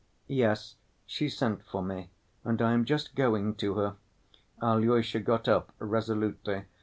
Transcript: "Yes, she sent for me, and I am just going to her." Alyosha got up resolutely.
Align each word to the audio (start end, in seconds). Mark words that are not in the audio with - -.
"Yes, 0.25 0.77
she 1.05 1.29
sent 1.29 1.63
for 1.63 1.83
me, 1.83 2.09
and 2.43 2.59
I 2.59 2.73
am 2.73 2.85
just 2.85 3.13
going 3.13 3.53
to 3.57 3.75
her." 3.75 3.97
Alyosha 4.59 5.19
got 5.19 5.47
up 5.47 5.75
resolutely. 5.77 6.63